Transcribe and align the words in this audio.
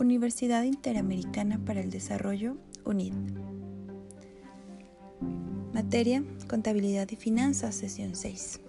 Universidad 0.00 0.62
Interamericana 0.62 1.60
para 1.62 1.82
el 1.82 1.90
Desarrollo, 1.90 2.56
UNID. 2.86 3.12
Materia, 5.74 6.24
Contabilidad 6.48 7.06
y 7.10 7.16
Finanzas, 7.16 7.74
sesión 7.74 8.16
6. 8.16 8.60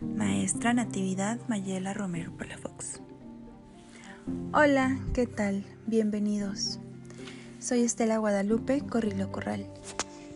Maestra 0.00 0.72
Natividad 0.72 1.38
Mayela 1.46 1.92
Romero 1.92 2.34
Palafox. 2.38 3.02
Hola, 4.54 4.98
¿qué 5.12 5.26
tal? 5.26 5.62
Bienvenidos. 5.86 6.80
Soy 7.60 7.82
Estela 7.82 8.16
Guadalupe 8.16 8.80
Corrilo 8.80 9.30
Corral 9.30 9.66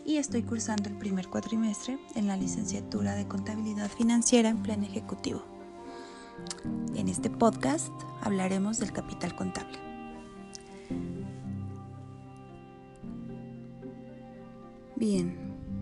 y 0.05 0.19
estoy 0.19 0.43
cursando 0.43 0.91
el 0.91 0.99
primer 0.99 1.29
cuatrimestre 1.29 1.99
en 2.15 2.27
la 2.27 2.37
licenciatura 2.37 3.15
de 3.15 3.27
Contabilidad 3.27 3.89
Financiera 3.89 4.51
en 4.51 4.63
Plan 4.63 4.85
Ejecutivo. 4.85 5.43
En 6.95 7.09
este 7.09 7.31
podcast 7.31 7.89
hablaremos 8.21 8.79
del 8.79 8.93
capital 8.93 9.35
contable. 9.35 9.90
Bien, 14.97 15.35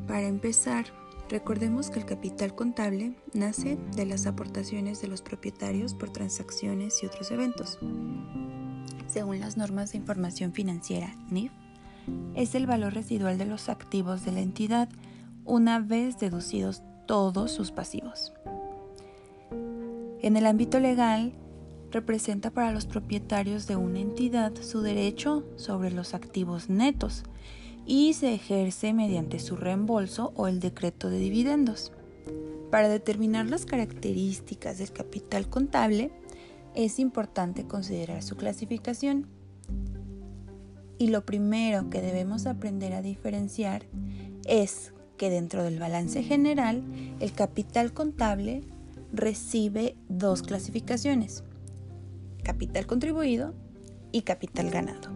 para 0.06 0.28
empezar, 0.28 0.86
recordemos 1.28 1.90
que 1.90 1.98
el 1.98 2.06
capital 2.06 2.54
contable 2.54 3.16
nace 3.34 3.76
de 3.96 4.06
las 4.06 4.26
aportaciones 4.26 5.02
de 5.02 5.08
los 5.08 5.22
propietarios 5.22 5.94
por 5.94 6.10
transacciones 6.10 7.02
y 7.02 7.06
otros 7.06 7.30
eventos. 7.30 7.78
Según 9.08 9.40
las 9.40 9.56
normas 9.56 9.92
de 9.92 9.98
información 9.98 10.52
financiera 10.52 11.16
NIF, 11.30 11.50
es 12.34 12.54
el 12.54 12.66
valor 12.66 12.94
residual 12.94 13.38
de 13.38 13.46
los 13.46 13.68
activos 13.68 14.24
de 14.24 14.32
la 14.32 14.40
entidad 14.40 14.88
una 15.44 15.80
vez 15.80 16.18
deducidos 16.18 16.82
todos 17.06 17.50
sus 17.50 17.72
pasivos. 17.72 18.32
En 20.20 20.36
el 20.36 20.46
ámbito 20.46 20.78
legal, 20.78 21.32
representa 21.90 22.50
para 22.50 22.72
los 22.72 22.86
propietarios 22.86 23.66
de 23.66 23.76
una 23.76 24.00
entidad 24.00 24.52
su 24.60 24.82
derecho 24.82 25.44
sobre 25.56 25.90
los 25.90 26.14
activos 26.14 26.68
netos 26.68 27.24
y 27.86 28.12
se 28.12 28.34
ejerce 28.34 28.92
mediante 28.92 29.38
su 29.38 29.56
reembolso 29.56 30.32
o 30.36 30.46
el 30.46 30.60
decreto 30.60 31.08
de 31.08 31.18
dividendos. 31.18 31.92
Para 32.70 32.88
determinar 32.88 33.48
las 33.48 33.64
características 33.64 34.76
del 34.78 34.92
capital 34.92 35.48
contable, 35.48 36.10
es 36.74 36.98
importante 36.98 37.66
considerar 37.66 38.22
su 38.22 38.36
clasificación. 38.36 39.26
Y 40.98 41.08
lo 41.08 41.24
primero 41.24 41.88
que 41.88 42.02
debemos 42.02 42.46
aprender 42.46 42.92
a 42.92 43.00
diferenciar 43.00 43.86
es 44.46 44.92
que 45.16 45.30
dentro 45.30 45.62
del 45.62 45.78
balance 45.78 46.22
general, 46.22 46.82
el 47.20 47.32
capital 47.32 47.92
contable 47.94 48.64
recibe 49.12 49.96
dos 50.08 50.42
clasificaciones, 50.42 51.42
capital 52.48 52.86
contribuido 52.86 53.52
y 54.10 54.22
capital 54.22 54.70
ganado. 54.70 55.10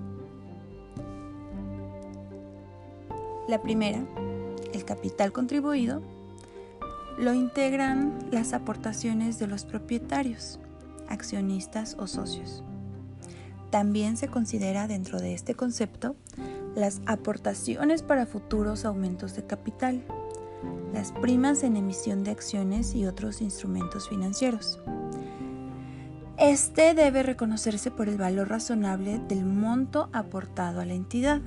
La 3.49 3.63
primera, 3.63 4.05
el 4.75 4.85
capital 4.85 5.33
contribuido, 5.33 6.03
lo 7.19 7.33
integran 7.33 8.19
las 8.31 8.53
aportaciones 8.53 9.39
de 9.39 9.47
los 9.47 9.65
propietarios, 9.65 10.61
accionistas 11.09 11.97
o 11.99 12.07
socios. 12.07 12.63
También 13.71 14.19
se 14.19 14.29
considera 14.29 14.87
dentro 14.87 15.19
de 15.19 15.33
este 15.33 15.55
concepto 15.55 16.17
las 16.75 17.01
aportaciones 17.07 18.03
para 18.03 18.27
futuros 18.27 18.85
aumentos 18.85 19.35
de 19.37 19.47
capital, 19.47 20.05
las 20.93 21.13
primas 21.13 21.63
en 21.63 21.79
emisión 21.79 22.25
de 22.25 22.33
acciones 22.33 22.95
y 22.95 23.07
otros 23.07 23.41
instrumentos 23.41 24.11
financieros. 24.11 24.81
Este 26.39 26.95
debe 26.95 27.23
reconocerse 27.23 27.91
por 27.91 28.09
el 28.09 28.17
valor 28.17 28.49
razonable 28.49 29.19
del 29.29 29.45
monto 29.45 30.09
aportado 30.13 30.81
a 30.81 30.87
la 30.87 30.95
entidad. 30.95 31.43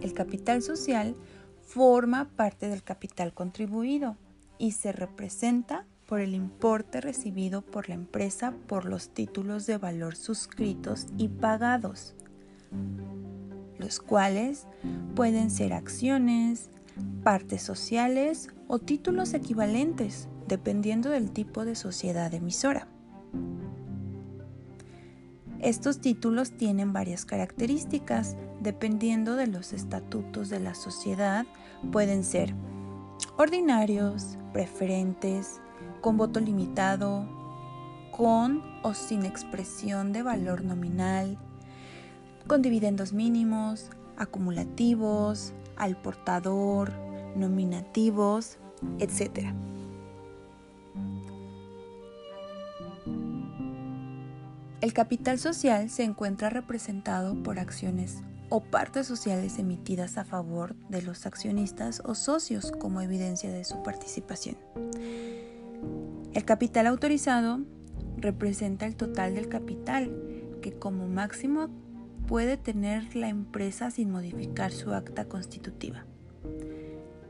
El 0.00 0.12
capital 0.12 0.62
social 0.62 1.16
forma 1.62 2.28
parte 2.36 2.68
del 2.68 2.82
capital 2.82 3.32
contribuido 3.32 4.16
y 4.58 4.72
se 4.72 4.92
representa 4.92 5.86
por 6.06 6.20
el 6.20 6.34
importe 6.34 7.00
recibido 7.00 7.62
por 7.62 7.88
la 7.88 7.94
empresa 7.94 8.52
por 8.66 8.84
los 8.84 9.08
títulos 9.08 9.66
de 9.66 9.78
valor 9.78 10.14
suscritos 10.14 11.06
y 11.16 11.28
pagados, 11.28 12.14
los 13.78 14.00
cuales 14.00 14.66
pueden 15.14 15.50
ser 15.50 15.72
acciones, 15.72 16.68
partes 17.24 17.62
sociales 17.62 18.50
o 18.68 18.78
títulos 18.78 19.32
equivalentes, 19.32 20.28
dependiendo 20.52 21.08
del 21.08 21.30
tipo 21.30 21.64
de 21.64 21.74
sociedad 21.74 22.34
emisora. 22.34 22.86
Estos 25.60 25.98
títulos 25.98 26.50
tienen 26.50 26.92
varias 26.92 27.24
características, 27.24 28.36
dependiendo 28.60 29.34
de 29.36 29.46
los 29.46 29.72
estatutos 29.72 30.50
de 30.50 30.60
la 30.60 30.74
sociedad, 30.74 31.46
pueden 31.90 32.22
ser 32.22 32.54
ordinarios, 33.38 34.36
preferentes, 34.52 35.62
con 36.02 36.18
voto 36.18 36.38
limitado, 36.38 37.26
con 38.10 38.62
o 38.82 38.92
sin 38.92 39.24
expresión 39.24 40.12
de 40.12 40.22
valor 40.22 40.64
nominal, 40.64 41.38
con 42.46 42.60
dividendos 42.60 43.14
mínimos, 43.14 43.88
acumulativos, 44.18 45.54
al 45.76 45.96
portador, 45.96 46.92
nominativos, 47.36 48.58
etc. 48.98 49.54
El 54.82 54.92
capital 54.92 55.38
social 55.38 55.88
se 55.90 56.02
encuentra 56.02 56.50
representado 56.50 57.40
por 57.40 57.60
acciones 57.60 58.18
o 58.48 58.58
partes 58.60 59.06
sociales 59.06 59.60
emitidas 59.60 60.18
a 60.18 60.24
favor 60.24 60.74
de 60.88 61.02
los 61.02 61.24
accionistas 61.24 62.02
o 62.04 62.16
socios 62.16 62.72
como 62.72 63.00
evidencia 63.00 63.52
de 63.52 63.62
su 63.62 63.80
participación. 63.84 64.56
El 66.34 66.44
capital 66.44 66.88
autorizado 66.88 67.60
representa 68.16 68.84
el 68.84 68.96
total 68.96 69.36
del 69.36 69.48
capital 69.48 70.10
que 70.62 70.72
como 70.72 71.06
máximo 71.06 71.68
puede 72.26 72.56
tener 72.56 73.14
la 73.14 73.28
empresa 73.28 73.92
sin 73.92 74.10
modificar 74.10 74.72
su 74.72 74.94
acta 74.94 75.26
constitutiva. 75.26 76.06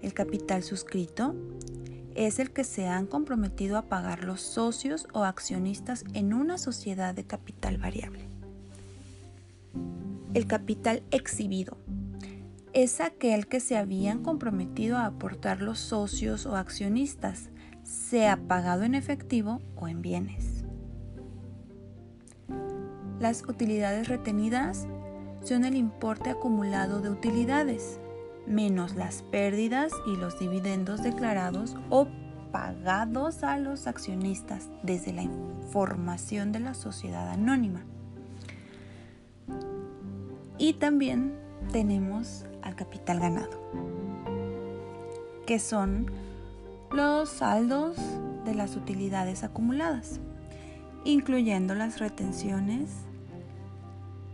El 0.01 0.15
capital 0.15 0.63
suscrito 0.63 1.35
es 2.15 2.39
el 2.39 2.53
que 2.53 2.65
se 2.65 2.89
han 2.89 3.07
comprometido 3.07 3.77
a 3.79 3.89
pagar 3.89 4.25
los 4.25 4.41
socios 4.41 5.07
o 5.13 5.25
accionistas 5.25 6.05
en 6.15 6.35
una 6.35 6.59
sociedad 6.59 7.15
de 7.15 7.25
capital 7.25 7.79
variable. 7.79 8.29
El 10.35 10.47
capital 10.47 11.03
exhibido 11.11 11.77
es 12.73 13.01
aquel 13.01 13.47
que 13.47 13.61
se 13.61 13.77
habían 13.77 14.23
comprometido 14.23 14.97
a 14.97 15.07
aportar 15.07 15.61
los 15.61 15.79
socios 15.79 16.47
o 16.47 16.57
accionistas, 16.57 17.51
sea 17.83 18.37
pagado 18.49 18.85
en 18.85 18.95
efectivo 18.95 19.61
o 19.77 19.89
en 19.89 20.01
bienes. 20.01 20.65
Las 23.21 23.43
utilidades 23.47 24.09
retenidas 24.09 24.87
son 25.43 25.65
el 25.65 25.77
importe 25.77 26.31
acumulado 26.31 27.01
de 27.01 27.11
utilidades, 27.11 28.01
menos 28.47 28.95
las 28.95 29.23
pérdidas 29.23 29.93
y 30.07 30.17
los 30.17 30.39
dividendos 30.39 31.03
declarados 31.03 31.77
o 31.91 32.09
pagados 32.53 33.43
a 33.43 33.57
los 33.59 33.87
accionistas 33.87 34.69
desde 34.83 35.13
la 35.13 35.25
formación 35.71 36.53
de 36.53 36.61
la 36.61 36.75
sociedad 36.75 37.29
anónima. 37.31 37.85
Y 40.59 40.75
también 40.75 41.35
tenemos 41.73 42.45
al 42.63 42.77
capital 42.77 43.21
ganado, 43.21 43.61
que 45.47 45.59
son 45.59 46.07
los 46.93 47.31
saldos 47.31 47.97
de 48.45 48.55
las 48.55 48.77
utilidades 48.77 49.45
acumuladas, 49.45 50.21
incluyendo 51.05 51.75
las 51.75 51.99
retenciones 51.99 52.91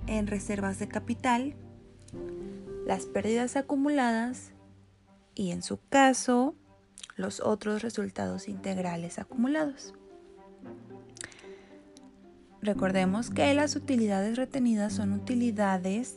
en 0.06 0.27
reservas 0.27 0.79
de 0.79 0.88
capital, 0.88 1.55
las 2.88 3.05
pérdidas 3.05 3.56
acumuladas 3.56 4.52
y 5.35 5.50
en 5.50 5.62
su 5.62 5.79
caso 5.90 6.55
los 7.17 7.40
otros 7.40 7.82
resultados 7.82 8.49
integrales 8.49 9.19
acumulados. 9.19 9.93
Recordemos 12.62 13.29
que 13.29 13.52
las 13.52 13.76
utilidades 13.76 14.38
retenidas 14.38 14.94
son 14.94 15.12
utilidades 15.12 16.17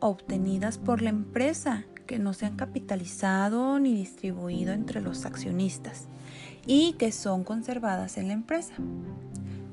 obtenidas 0.00 0.78
por 0.78 1.02
la 1.02 1.10
empresa 1.10 1.84
que 2.06 2.18
no 2.18 2.32
se 2.32 2.46
han 2.46 2.56
capitalizado 2.56 3.78
ni 3.78 3.92
distribuido 3.94 4.72
entre 4.72 5.02
los 5.02 5.26
accionistas 5.26 6.08
y 6.66 6.94
que 6.94 7.12
son 7.12 7.44
conservadas 7.44 8.16
en 8.16 8.28
la 8.28 8.32
empresa. 8.32 8.72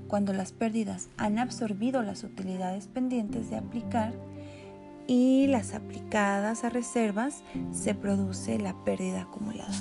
Cuando 0.10 0.34
las 0.34 0.52
pérdidas 0.52 1.08
han 1.16 1.40
absorbido 1.40 2.02
las 2.02 2.26
utilidades 2.26 2.88
pendientes 2.88 3.50
de 3.50 3.56
aplicar 3.56 4.14
y 5.08 5.48
las 5.48 5.74
aplicadas 5.74 6.64
a 6.64 6.70
reservas, 6.70 7.44
se 7.72 7.96
produce 7.96 8.60
la 8.60 8.74
pérdida 8.84 9.24
acumulada. 9.24 9.74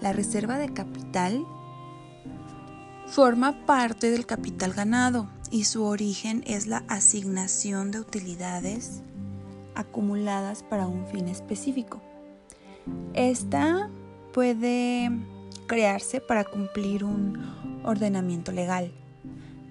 La 0.00 0.12
reserva 0.12 0.58
de 0.58 0.72
capital 0.72 1.44
forma 3.06 3.64
parte 3.66 4.10
del 4.10 4.26
capital 4.26 4.72
ganado 4.72 5.28
y 5.50 5.64
su 5.64 5.84
origen 5.84 6.42
es 6.46 6.66
la 6.66 6.84
asignación 6.88 7.90
de 7.90 8.00
utilidades 8.00 9.02
acumuladas 9.74 10.62
para 10.62 10.86
un 10.86 11.06
fin 11.06 11.28
específico. 11.28 12.00
Esta 13.14 13.90
puede 14.32 15.10
crearse 15.66 16.20
para 16.20 16.44
cumplir 16.44 17.04
un 17.04 17.80
ordenamiento 17.84 18.52
legal, 18.52 18.92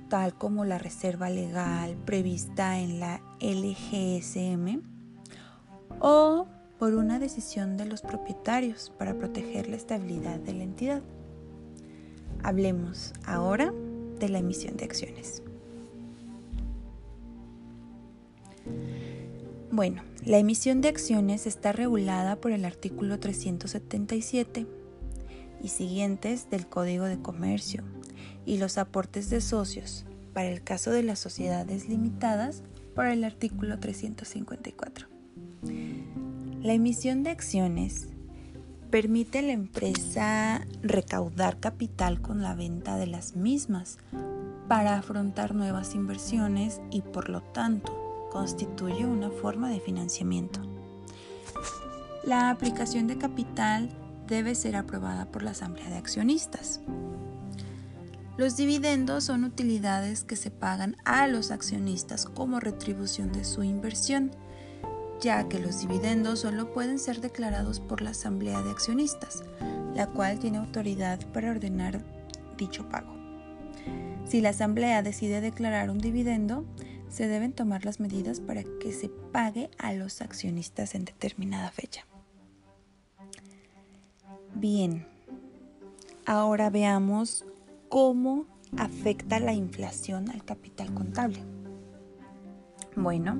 tal 0.09 0.37
como 0.37 0.65
la 0.65 0.77
reserva 0.77 1.29
legal 1.29 1.95
prevista 2.05 2.79
en 2.79 2.99
la 2.99 3.21
LGSM, 3.39 4.81
o 5.99 6.47
por 6.79 6.93
una 6.93 7.19
decisión 7.19 7.77
de 7.77 7.85
los 7.85 8.01
propietarios 8.01 8.91
para 8.97 9.17
proteger 9.17 9.69
la 9.69 9.75
estabilidad 9.75 10.39
de 10.39 10.53
la 10.53 10.63
entidad. 10.63 11.01
Hablemos 12.43 13.13
ahora 13.25 13.73
de 14.19 14.29
la 14.29 14.39
emisión 14.39 14.77
de 14.77 14.85
acciones. 14.85 15.41
Bueno, 19.71 20.03
la 20.23 20.37
emisión 20.37 20.81
de 20.81 20.89
acciones 20.89 21.47
está 21.47 21.71
regulada 21.71 22.37
por 22.37 22.51
el 22.51 22.65
artículo 22.65 23.19
377 23.19 24.67
y 25.61 25.67
siguientes 25.69 26.49
del 26.49 26.67
Código 26.67 27.05
de 27.05 27.19
Comercio 27.19 27.83
y 28.45 28.57
los 28.57 28.77
aportes 28.77 29.29
de 29.29 29.41
socios 29.41 30.05
para 30.33 30.49
el 30.49 30.63
caso 30.63 30.91
de 30.91 31.03
las 31.03 31.19
sociedades 31.19 31.87
limitadas 31.87 32.63
por 32.93 33.07
el 33.07 33.23
artículo 33.23 33.79
354. 33.79 35.07
La 36.61 36.73
emisión 36.73 37.23
de 37.23 37.29
acciones 37.29 38.07
permite 38.89 39.39
a 39.39 39.43
la 39.43 39.51
empresa 39.51 40.65
recaudar 40.81 41.59
capital 41.59 42.21
con 42.21 42.41
la 42.41 42.55
venta 42.55 42.97
de 42.97 43.07
las 43.07 43.35
mismas 43.35 43.97
para 44.67 44.97
afrontar 44.97 45.53
nuevas 45.53 45.95
inversiones 45.95 46.81
y 46.91 47.01
por 47.01 47.29
lo 47.29 47.41
tanto 47.41 47.93
constituye 48.31 49.05
una 49.05 49.29
forma 49.29 49.69
de 49.69 49.79
financiamiento. 49.79 50.59
La 52.23 52.49
aplicación 52.49 53.07
de 53.07 53.17
capital 53.17 53.89
debe 54.27 54.55
ser 54.55 54.75
aprobada 54.75 55.25
por 55.25 55.43
la 55.43 55.51
Asamblea 55.51 55.89
de 55.89 55.97
Accionistas. 55.97 56.81
Los 58.37 58.57
dividendos 58.57 59.23
son 59.23 59.45
utilidades 59.45 60.25
que 60.25 60.35
se 60.35 60.51
pagan 60.51 60.97
a 61.05 61.25
los 61.27 61.51
accionistas 61.51 62.25
como 62.25 62.59
retribución 62.59 63.31
de 63.31 63.45
su 63.45 63.63
inversión, 63.63 64.31
ya 65.21 65.47
que 65.47 65.59
los 65.59 65.79
dividendos 65.79 66.39
solo 66.39 66.73
pueden 66.73 66.99
ser 66.99 67.21
declarados 67.21 67.79
por 67.79 68.01
la 68.01 68.09
Asamblea 68.09 68.61
de 68.61 68.71
Accionistas, 68.71 69.45
la 69.93 70.07
cual 70.07 70.39
tiene 70.39 70.57
autoridad 70.57 71.25
para 71.31 71.51
ordenar 71.51 72.03
dicho 72.57 72.89
pago. 72.89 73.15
Si 74.25 74.41
la 74.41 74.49
Asamblea 74.49 75.01
decide 75.01 75.39
declarar 75.39 75.89
un 75.89 75.99
dividendo, 75.99 76.65
se 77.07 77.29
deben 77.29 77.53
tomar 77.53 77.85
las 77.85 78.01
medidas 78.01 78.41
para 78.41 78.63
que 78.81 78.91
se 78.91 79.07
pague 79.07 79.69
a 79.77 79.93
los 79.93 80.21
accionistas 80.21 80.93
en 80.93 81.05
determinada 81.05 81.71
fecha. 81.71 82.05
Bien, 84.55 85.07
ahora 86.25 86.69
veamos 86.69 87.45
cómo 87.95 88.45
afecta 88.77 89.39
la 89.39 89.53
inflación 89.53 90.29
al 90.29 90.43
capital 90.43 90.93
contable. 90.93 91.41
Bueno, 92.97 93.39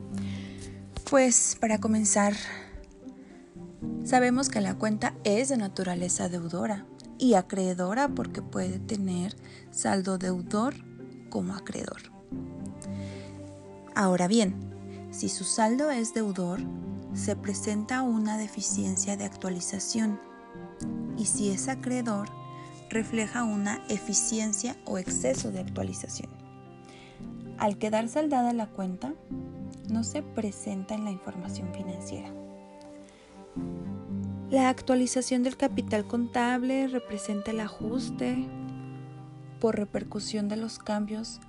pues 1.10 1.58
para 1.60 1.80
comenzar, 1.80 2.34
sabemos 4.06 4.48
que 4.48 4.62
la 4.62 4.76
cuenta 4.76 5.14
es 5.26 5.50
de 5.50 5.58
naturaleza 5.58 6.30
deudora 6.30 6.86
y 7.18 7.34
acreedora 7.34 8.08
porque 8.08 8.42
puede 8.42 8.80
tener 8.80 9.36
saldo 9.72 10.18
deudor 10.18 10.74
como 11.30 11.54
acreedor. 11.54 12.04
Ahora 13.94 14.30
bien, 14.30 14.56
si 15.12 15.28
su 15.28 15.44
saldo 15.44 15.92
es 15.92 16.14
deudor, 16.14 16.62
se 17.14 17.36
presenta 17.36 18.04
una 18.04 18.38
deficiencia 18.38 19.18
de 19.18 19.26
actualización 19.26 20.18
y 21.18 21.26
si 21.26 21.50
es 21.50 21.68
acreedor, 21.68 22.30
refleja 22.96 23.44
una 23.44 23.82
eficiencia 23.90 24.78
o 24.86 24.98
exceso 24.98 25.52
de 25.52 25.60
actualización. 25.60 26.30
Al 27.58 27.78
quedar 27.78 28.08
saldada 28.08 28.54
la 28.54 28.68
cuenta, 28.68 29.14
no 29.90 30.06
se 30.06 30.24
presenta 30.24 30.96
en 30.96 31.04
la 31.04 31.12
información 31.12 31.74
financiera. 31.74 32.30
La 34.50 34.70
actualización 34.70 35.44
del 35.44 35.58
capital 35.58 36.08
contable 36.08 36.88
representa 36.88 37.52
el 37.52 37.60
ajuste 37.60 38.48
por 39.60 39.76
repercusión 39.76 40.48
de 40.48 40.56
los 40.56 40.80
cambios 40.80 41.42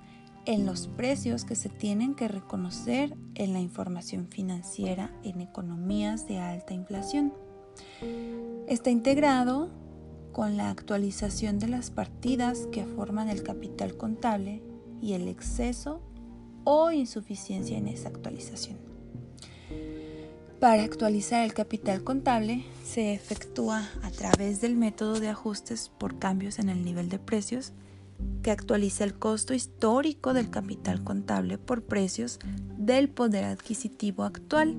en 0.45 0.65
los 0.65 0.87
precios 0.87 1.45
que 1.45 1.55
se 1.55 1.69
tienen 1.69 2.13
que 2.13 2.27
reconocer 2.27 3.15
en 3.35 3.53
la 3.53 3.61
información 3.61 4.27
financiera 4.27 5.11
en 5.23 5.39
economías 5.39 6.27
de 6.27 6.39
alta 6.39 6.73
inflación. 6.73 7.33
Está 8.67 8.89
integrado 8.89 9.69
con 10.37 10.55
la 10.55 10.69
actualización 10.69 11.57
de 11.57 11.67
las 11.67 11.89
partidas 11.89 12.67
que 12.71 12.85
forman 12.85 13.27
el 13.27 13.41
capital 13.41 13.97
contable 13.97 14.61
y 15.01 15.13
el 15.13 15.27
exceso 15.27 15.99
o 16.63 16.91
insuficiencia 16.91 17.75
en 17.75 17.87
esa 17.87 18.09
actualización. 18.09 18.77
Para 20.59 20.83
actualizar 20.83 21.43
el 21.43 21.55
capital 21.55 22.03
contable 22.03 22.65
se 22.85 23.15
efectúa 23.15 23.89
a 24.03 24.11
través 24.11 24.61
del 24.61 24.75
método 24.75 25.19
de 25.19 25.29
ajustes 25.29 25.89
por 25.97 26.19
cambios 26.19 26.59
en 26.59 26.69
el 26.69 26.85
nivel 26.85 27.09
de 27.09 27.17
precios 27.17 27.73
que 28.43 28.51
actualiza 28.51 29.05
el 29.05 29.17
costo 29.17 29.55
histórico 29.55 30.35
del 30.35 30.51
capital 30.51 31.03
contable 31.03 31.57
por 31.57 31.81
precios 31.81 32.37
del 32.77 33.09
poder 33.09 33.43
adquisitivo 33.43 34.23
actual 34.23 34.77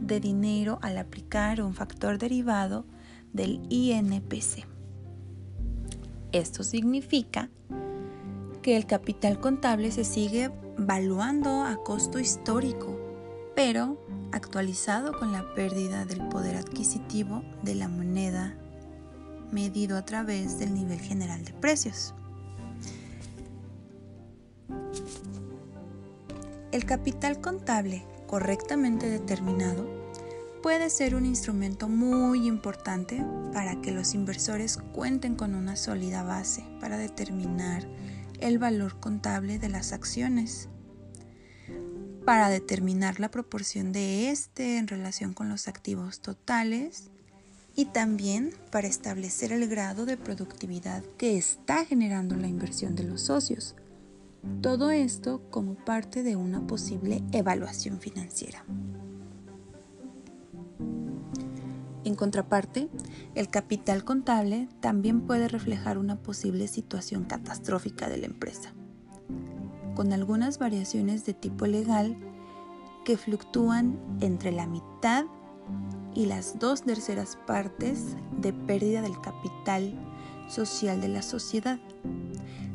de 0.00 0.20
dinero 0.20 0.78
al 0.80 0.96
aplicar 0.96 1.60
un 1.60 1.74
factor 1.74 2.18
derivado 2.18 2.86
del 3.32 3.60
INPC. 3.68 4.71
Esto 6.32 6.64
significa 6.64 7.50
que 8.62 8.76
el 8.76 8.86
capital 8.86 9.38
contable 9.38 9.90
se 9.90 10.04
sigue 10.04 10.50
valuando 10.78 11.62
a 11.62 11.76
costo 11.84 12.18
histórico, 12.18 12.98
pero 13.54 13.98
actualizado 14.32 15.18
con 15.18 15.32
la 15.32 15.54
pérdida 15.54 16.06
del 16.06 16.26
poder 16.28 16.56
adquisitivo 16.56 17.42
de 17.62 17.74
la 17.74 17.88
moneda 17.88 18.56
medido 19.50 19.98
a 19.98 20.06
través 20.06 20.58
del 20.58 20.72
nivel 20.74 20.98
general 21.00 21.44
de 21.44 21.52
precios. 21.52 22.14
El 26.70 26.86
capital 26.86 27.42
contable 27.42 28.06
correctamente 28.26 29.10
determinado 29.10 30.01
puede 30.62 30.90
ser 30.90 31.14
un 31.14 31.26
instrumento 31.26 31.88
muy 31.88 32.46
importante 32.46 33.24
para 33.52 33.80
que 33.80 33.90
los 33.90 34.14
inversores 34.14 34.78
cuenten 34.92 35.34
con 35.34 35.54
una 35.54 35.76
sólida 35.76 36.22
base 36.22 36.64
para 36.80 36.98
determinar 36.98 37.86
el 38.40 38.58
valor 38.58 39.00
contable 39.00 39.58
de 39.58 39.68
las 39.68 39.92
acciones, 39.92 40.68
para 42.24 42.48
determinar 42.48 43.18
la 43.18 43.30
proporción 43.30 43.92
de 43.92 44.30
este 44.30 44.78
en 44.78 44.86
relación 44.86 45.34
con 45.34 45.48
los 45.48 45.66
activos 45.68 46.20
totales 46.20 47.10
y 47.74 47.86
también 47.86 48.54
para 48.70 48.86
establecer 48.86 49.52
el 49.52 49.68
grado 49.68 50.06
de 50.06 50.16
productividad 50.16 51.02
que 51.18 51.36
está 51.36 51.84
generando 51.84 52.36
la 52.36 52.48
inversión 52.48 52.94
de 52.94 53.04
los 53.04 53.22
socios 53.22 53.74
todo 54.60 54.90
esto 54.90 55.40
como 55.50 55.74
parte 55.74 56.22
de 56.22 56.36
una 56.36 56.66
posible 56.66 57.22
evaluación 57.32 58.00
financiera. 58.00 58.64
En 62.12 62.16
contraparte, 62.16 62.90
el 63.34 63.48
capital 63.48 64.04
contable 64.04 64.68
también 64.80 65.22
puede 65.22 65.48
reflejar 65.48 65.96
una 65.96 66.16
posible 66.16 66.68
situación 66.68 67.24
catastrófica 67.24 68.10
de 68.10 68.18
la 68.18 68.26
empresa, 68.26 68.74
con 69.94 70.12
algunas 70.12 70.58
variaciones 70.58 71.24
de 71.24 71.32
tipo 71.32 71.64
legal 71.64 72.18
que 73.06 73.16
fluctúan 73.16 73.98
entre 74.20 74.52
la 74.52 74.66
mitad 74.66 75.24
y 76.14 76.26
las 76.26 76.58
dos 76.58 76.82
terceras 76.82 77.38
partes 77.46 78.14
de 78.36 78.52
pérdida 78.52 79.00
del 79.00 79.18
capital 79.18 79.98
social 80.50 81.00
de 81.00 81.08
la 81.08 81.22
sociedad. 81.22 81.80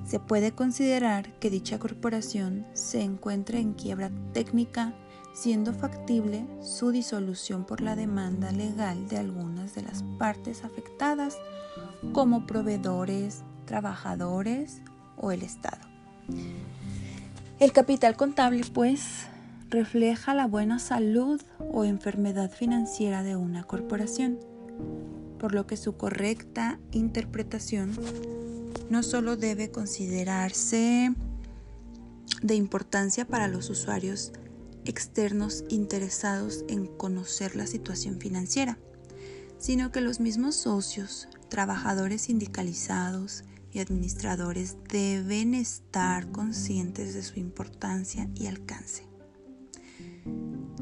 Se 0.04 0.20
puede 0.20 0.52
considerar 0.52 1.38
que 1.38 1.52
dicha 1.52 1.78
corporación 1.78 2.66
se 2.74 3.04
encuentra 3.04 3.60
en 3.60 3.74
quiebra 3.74 4.10
técnica, 4.34 4.96
siendo 5.38 5.72
factible 5.72 6.48
su 6.62 6.90
disolución 6.90 7.64
por 7.64 7.82
la 7.82 7.96
demanda 7.96 8.52
legal 8.52 9.08
de 9.08 9.18
algunas 9.18 9.76
de 9.76 9.84
las 9.84 10.02
partes 10.18 10.64
afectadas, 10.64 11.38
como 12.12 12.48
proveedores, 12.48 13.44
trabajadores 13.66 14.82
o 15.16 15.32
el 15.32 15.44
Estado. 15.44 15.88
El 17.60 17.72
capital 17.72 18.16
contable, 18.16 18.64
pues, 18.74 19.28
refleja 19.70 20.34
la 20.34 20.48
buena 20.48 20.80
salud 20.80 21.40
o 21.72 21.84
enfermedad 21.84 22.50
financiera 22.50 23.22
de 23.22 23.36
una 23.36 23.64
corporación, 23.64 24.40
por 25.38 25.54
lo 25.54 25.68
que 25.68 25.78
su 25.78 25.98
correcta 25.98 26.80
interpretación 26.92 27.92
no 28.90 29.04
solo 29.04 29.38
debe 29.38 29.70
considerarse 29.70 31.14
de 32.42 32.56
importancia 32.56 33.26
para 33.26 33.48
los 33.48 33.70
usuarios 33.70 34.32
externos 34.88 35.64
interesados 35.70 36.64
en 36.68 36.86
conocer 36.86 37.56
la 37.56 37.68
situación 37.68 38.20
financiera, 38.20 38.78
sino 39.58 39.92
que 39.92 40.02
los 40.02 40.20
mismos 40.20 40.56
socios, 40.56 41.28
trabajadores 41.50 42.24
sindicalizados 42.24 43.44
y 43.72 43.80
administradores 43.80 44.78
deben 44.90 45.54
estar 45.54 46.32
conscientes 46.32 47.14
de 47.14 47.24
su 47.24 47.40
importancia 47.40 48.30
y 48.36 48.48
alcance. 48.48 49.04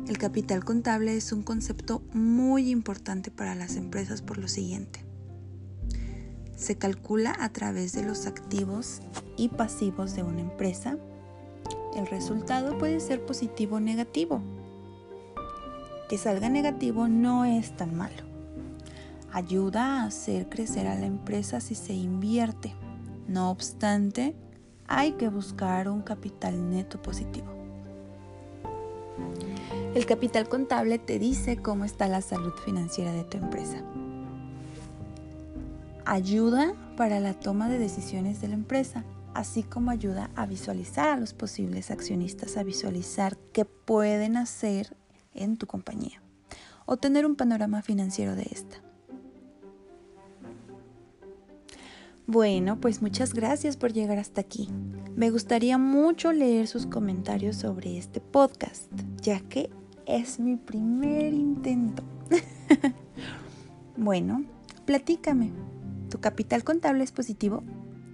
El 0.07 0.17
capital 0.17 0.63
contable 0.63 1.17
es 1.17 1.31
un 1.31 1.41
concepto 1.41 2.03
muy 2.13 2.69
importante 2.69 3.31
para 3.31 3.55
las 3.55 3.75
empresas 3.75 4.21
por 4.21 4.37
lo 4.37 4.47
siguiente. 4.47 5.03
Se 6.55 6.77
calcula 6.77 7.35
a 7.39 7.51
través 7.51 7.93
de 7.93 8.03
los 8.03 8.27
activos 8.27 9.01
y 9.35 9.49
pasivos 9.49 10.15
de 10.15 10.23
una 10.23 10.41
empresa. 10.41 10.97
El 11.95 12.07
resultado 12.07 12.77
puede 12.77 12.99
ser 12.99 13.25
positivo 13.25 13.77
o 13.77 13.79
negativo. 13.79 14.41
Que 16.09 16.17
salga 16.17 16.49
negativo 16.49 17.07
no 17.07 17.45
es 17.45 17.75
tan 17.75 17.95
malo. 17.95 18.23
Ayuda 19.31 20.01
a 20.01 20.05
hacer 20.05 20.49
crecer 20.49 20.87
a 20.87 20.95
la 20.95 21.05
empresa 21.05 21.59
si 21.59 21.75
se 21.75 21.93
invierte. 21.93 22.75
No 23.27 23.49
obstante, 23.49 24.35
hay 24.87 25.13
que 25.13 25.29
buscar 25.29 25.89
un 25.89 26.01
capital 26.01 26.69
neto 26.69 27.01
positivo. 27.01 27.47
El 29.95 30.05
capital 30.05 30.49
contable 30.49 30.99
te 30.99 31.17
dice 31.17 31.57
cómo 31.57 31.85
está 31.85 32.07
la 32.07 32.21
salud 32.21 32.53
financiera 32.65 33.11
de 33.13 33.23
tu 33.23 33.37
empresa 33.37 33.83
ayuda 36.05 36.73
para 36.95 37.19
la 37.19 37.33
toma 37.33 37.67
de 37.67 37.79
decisiones 37.79 38.39
de 38.39 38.47
la 38.47 38.53
empresa, 38.53 39.03
así 39.35 39.63
como 39.63 39.91
ayuda 39.91 40.31
a 40.35 40.45
visualizar 40.45 41.09
a 41.09 41.17
los 41.17 41.33
posibles 41.33 41.91
accionistas, 41.91 42.57
a 42.57 42.63
visualizar 42.63 43.37
qué 43.53 43.65
pueden 43.65 44.37
hacer 44.37 44.97
en 45.33 45.57
tu 45.57 45.67
compañía 45.67 46.21
o 46.85 46.97
tener 46.97 47.25
un 47.25 47.35
panorama 47.35 47.81
financiero 47.81 48.35
de 48.35 48.47
esta. 48.51 48.81
Bueno, 52.27 52.81
pues 52.81 53.03
muchas 53.03 53.35
gracias 53.35 53.77
por 53.77 53.93
llegar 53.93 54.17
hasta 54.17 54.41
aquí. 54.41 54.69
Me 55.15 55.29
gustaría 55.29 55.77
mucho 55.77 56.31
leer 56.31 56.67
sus 56.67 56.87
comentarios 56.87 57.57
sobre 57.57 57.97
este 57.97 58.19
podcast, 58.19 58.91
ya 59.21 59.39
que 59.41 59.69
es 60.07 60.39
mi 60.39 60.55
primer 60.55 61.33
intento. 61.33 62.03
bueno, 63.97 64.43
platícame, 64.85 65.51
¿Tu 66.09 66.21
capital 66.21 66.63
contable 66.63 67.03
es 67.03 67.11
positivo 67.11 67.61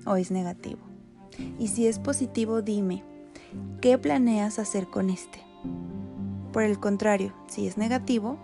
o 0.05 0.15
es 0.15 0.31
negativo? 0.31 0.90
Y 1.59 1.67
si 1.69 1.88
es 1.88 2.00
positivo, 2.00 2.61
dime, 2.61 3.03
¿qué 3.81 3.97
planeas 3.97 4.59
hacer 4.59 4.88
con 4.88 5.09
este? 5.09 5.41
Por 6.51 6.63
el 6.63 6.79
contrario, 6.79 7.33
si 7.47 7.67
es 7.67 7.77
negativo, 7.77 8.38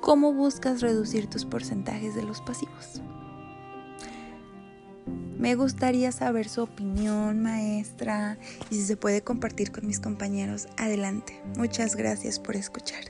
¿cómo 0.00 0.32
buscas 0.32 0.80
reducir 0.80 1.28
tus 1.28 1.44
porcentajes 1.44 2.14
de 2.14 2.22
los 2.22 2.40
pasivos? 2.40 3.02
Me 5.38 5.56
gustaría 5.56 6.10
saber 6.10 6.48
su 6.48 6.62
opinión, 6.62 7.42
maestra, 7.42 8.38
y 8.70 8.76
si 8.76 8.82
se 8.82 8.96
puede 8.96 9.22
compartir 9.22 9.72
con 9.72 9.86
mis 9.86 10.00
compañeros, 10.00 10.68
adelante. 10.78 11.42
Muchas 11.58 11.96
gracias 11.96 12.38
por 12.38 12.56
escuchar. 12.56 13.04